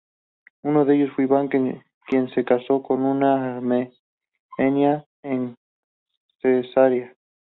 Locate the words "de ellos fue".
0.83-1.25